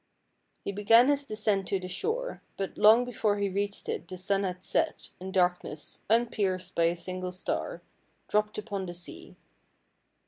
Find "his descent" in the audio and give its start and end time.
1.09-1.67